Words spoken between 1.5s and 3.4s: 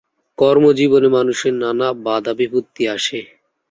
নানা বাধাবিপত্তি আসে।